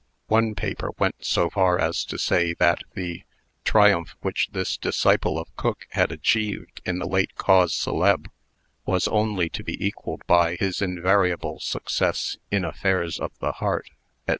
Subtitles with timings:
[0.29, 3.21] One paper went so far as to say, that the
[3.63, 8.31] "triumph which this disciple of Coke had achieved in the late cause celebre,
[8.83, 13.91] was only to be equalled by his invariable success in affairs of the heart,
[14.27, 14.29] &c.